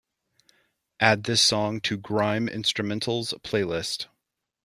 add 0.99 1.25
this 1.25 1.43
song 1.43 1.79
to 1.79 1.95
grime 1.95 2.47
instrumentals 2.47 3.35
playlist 3.41 4.07